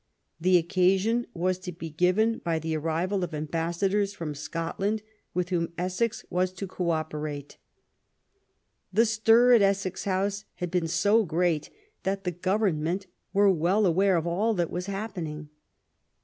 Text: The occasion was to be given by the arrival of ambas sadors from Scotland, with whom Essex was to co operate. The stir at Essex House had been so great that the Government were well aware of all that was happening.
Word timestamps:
The 0.39 0.57
occasion 0.57 1.27
was 1.31 1.59
to 1.59 1.71
be 1.71 1.91
given 1.91 2.39
by 2.39 2.57
the 2.57 2.75
arrival 2.75 3.23
of 3.23 3.35
ambas 3.35 3.77
sadors 3.77 4.15
from 4.15 4.33
Scotland, 4.33 5.03
with 5.35 5.49
whom 5.49 5.73
Essex 5.77 6.25
was 6.31 6.51
to 6.53 6.65
co 6.65 6.89
operate. 6.89 7.59
The 8.91 9.05
stir 9.05 9.53
at 9.53 9.61
Essex 9.61 10.05
House 10.05 10.45
had 10.55 10.71
been 10.71 10.87
so 10.87 11.23
great 11.23 11.69
that 12.01 12.23
the 12.23 12.31
Government 12.31 13.05
were 13.31 13.51
well 13.51 13.85
aware 13.85 14.17
of 14.17 14.25
all 14.25 14.55
that 14.55 14.71
was 14.71 14.87
happening. 14.87 15.49